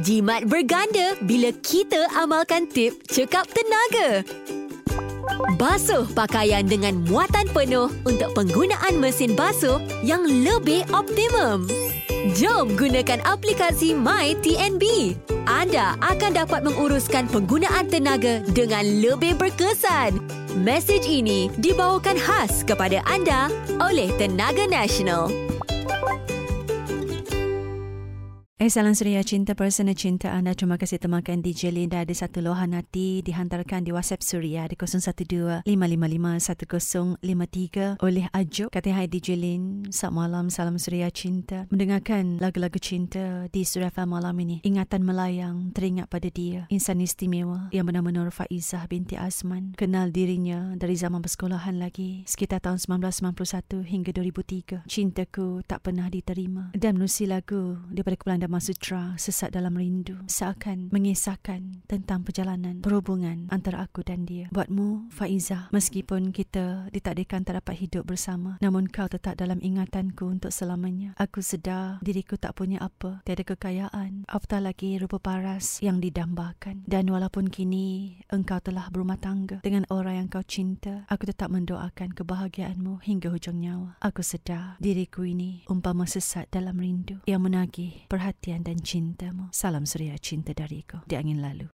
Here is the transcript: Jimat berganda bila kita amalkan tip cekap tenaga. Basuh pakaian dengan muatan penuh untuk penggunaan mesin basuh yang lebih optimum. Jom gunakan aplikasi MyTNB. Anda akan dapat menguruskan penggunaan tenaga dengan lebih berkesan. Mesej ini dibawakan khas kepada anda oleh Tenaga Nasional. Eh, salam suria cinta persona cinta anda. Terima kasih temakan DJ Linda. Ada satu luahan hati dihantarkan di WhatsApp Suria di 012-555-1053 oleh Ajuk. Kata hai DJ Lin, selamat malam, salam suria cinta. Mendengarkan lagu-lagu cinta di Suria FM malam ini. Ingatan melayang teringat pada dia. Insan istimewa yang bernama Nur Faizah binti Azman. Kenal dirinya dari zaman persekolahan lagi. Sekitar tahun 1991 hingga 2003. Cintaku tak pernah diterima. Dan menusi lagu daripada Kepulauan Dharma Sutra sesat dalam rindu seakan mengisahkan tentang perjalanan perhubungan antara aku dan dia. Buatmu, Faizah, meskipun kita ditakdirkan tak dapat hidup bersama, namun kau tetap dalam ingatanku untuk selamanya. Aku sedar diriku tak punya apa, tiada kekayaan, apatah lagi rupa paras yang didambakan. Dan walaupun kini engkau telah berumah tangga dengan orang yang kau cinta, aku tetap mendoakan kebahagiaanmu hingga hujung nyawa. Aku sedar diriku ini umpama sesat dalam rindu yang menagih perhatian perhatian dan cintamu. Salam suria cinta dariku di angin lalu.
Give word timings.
Jimat 0.00 0.48
berganda 0.48 1.20
bila 1.20 1.52
kita 1.60 2.08
amalkan 2.16 2.64
tip 2.64 3.04
cekap 3.12 3.44
tenaga. 3.52 4.24
Basuh 5.60 6.08
pakaian 6.16 6.64
dengan 6.64 7.04
muatan 7.04 7.44
penuh 7.52 7.92
untuk 8.08 8.32
penggunaan 8.32 8.96
mesin 8.96 9.36
basuh 9.36 9.76
yang 10.00 10.24
lebih 10.24 10.88
optimum. 10.96 11.68
Jom 12.40 12.72
gunakan 12.72 13.20
aplikasi 13.28 13.92
MyTNB. 13.92 15.12
Anda 15.44 16.00
akan 16.00 16.40
dapat 16.40 16.64
menguruskan 16.64 17.28
penggunaan 17.28 17.92
tenaga 17.92 18.40
dengan 18.56 18.86
lebih 18.86 19.36
berkesan. 19.36 20.16
Mesej 20.56 21.04
ini 21.04 21.52
dibawakan 21.60 22.16
khas 22.16 22.64
kepada 22.64 23.04
anda 23.04 23.52
oleh 23.82 24.08
Tenaga 24.16 24.64
Nasional. 24.70 25.41
Eh, 28.62 28.70
salam 28.70 28.94
suria 28.94 29.26
cinta 29.26 29.58
persona 29.58 29.90
cinta 29.90 30.30
anda. 30.30 30.54
Terima 30.54 30.78
kasih 30.78 31.02
temakan 31.02 31.42
DJ 31.42 31.74
Linda. 31.74 31.98
Ada 31.98 32.14
satu 32.14 32.46
luahan 32.46 32.78
hati 32.78 33.18
dihantarkan 33.26 33.82
di 33.82 33.90
WhatsApp 33.90 34.22
Suria 34.22 34.70
di 34.70 34.78
012-555-1053 35.66 37.98
oleh 37.98 38.30
Ajuk. 38.30 38.70
Kata 38.70 38.94
hai 38.94 39.10
DJ 39.10 39.34
Lin, 39.34 39.90
selamat 39.90 40.14
malam, 40.14 40.46
salam 40.46 40.78
suria 40.78 41.10
cinta. 41.10 41.66
Mendengarkan 41.74 42.38
lagu-lagu 42.38 42.78
cinta 42.78 43.50
di 43.50 43.66
Suria 43.66 43.90
FM 43.90 44.14
malam 44.14 44.38
ini. 44.38 44.62
Ingatan 44.62 45.02
melayang 45.02 45.74
teringat 45.74 46.06
pada 46.06 46.30
dia. 46.30 46.70
Insan 46.70 47.02
istimewa 47.02 47.66
yang 47.74 47.90
bernama 47.90 48.14
Nur 48.14 48.30
Faizah 48.30 48.86
binti 48.86 49.18
Azman. 49.18 49.74
Kenal 49.74 50.14
dirinya 50.14 50.78
dari 50.78 50.94
zaman 50.94 51.18
persekolahan 51.18 51.82
lagi. 51.82 52.22
Sekitar 52.30 52.62
tahun 52.62 52.78
1991 52.78 53.82
hingga 53.90 54.14
2003. 54.14 54.86
Cintaku 54.86 55.66
tak 55.66 55.82
pernah 55.82 56.06
diterima. 56.06 56.70
Dan 56.78 57.02
menusi 57.02 57.26
lagu 57.26 57.82
daripada 57.90 58.14
Kepulauan 58.14 58.51
Dharma 58.52 58.68
Sutra 58.68 59.16
sesat 59.16 59.48
dalam 59.48 59.80
rindu 59.80 60.12
seakan 60.28 60.92
mengisahkan 60.92 61.88
tentang 61.88 62.20
perjalanan 62.20 62.84
perhubungan 62.84 63.48
antara 63.48 63.80
aku 63.80 64.04
dan 64.04 64.28
dia. 64.28 64.52
Buatmu, 64.52 65.08
Faizah, 65.08 65.72
meskipun 65.72 66.36
kita 66.36 66.92
ditakdirkan 66.92 67.48
tak 67.48 67.64
dapat 67.64 67.80
hidup 67.80 68.04
bersama, 68.04 68.60
namun 68.60 68.92
kau 68.92 69.08
tetap 69.08 69.40
dalam 69.40 69.56
ingatanku 69.64 70.28
untuk 70.28 70.52
selamanya. 70.52 71.16
Aku 71.16 71.40
sedar 71.40 71.96
diriku 72.04 72.36
tak 72.36 72.52
punya 72.60 72.76
apa, 72.84 73.24
tiada 73.24 73.40
kekayaan, 73.40 74.28
apatah 74.28 74.60
lagi 74.60 75.00
rupa 75.00 75.16
paras 75.16 75.80
yang 75.80 76.04
didambakan. 76.04 76.84
Dan 76.84 77.08
walaupun 77.08 77.48
kini 77.48 78.20
engkau 78.28 78.60
telah 78.60 78.92
berumah 78.92 79.16
tangga 79.16 79.64
dengan 79.64 79.88
orang 79.88 80.20
yang 80.20 80.28
kau 80.28 80.44
cinta, 80.44 81.08
aku 81.08 81.24
tetap 81.24 81.48
mendoakan 81.48 82.12
kebahagiaanmu 82.12 83.00
hingga 83.00 83.32
hujung 83.32 83.64
nyawa. 83.64 83.96
Aku 84.04 84.20
sedar 84.20 84.76
diriku 84.76 85.24
ini 85.24 85.64
umpama 85.72 86.04
sesat 86.04 86.52
dalam 86.52 86.76
rindu 86.76 87.16
yang 87.24 87.40
menagih 87.40 88.04
perhatian 88.12 88.41
perhatian 88.42 88.66
dan 88.66 88.82
cintamu. 88.82 89.46
Salam 89.54 89.86
suria 89.86 90.18
cinta 90.18 90.50
dariku 90.50 90.98
di 91.06 91.14
angin 91.14 91.38
lalu. 91.38 91.70